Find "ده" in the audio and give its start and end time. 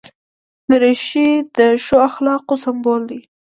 3.09-3.17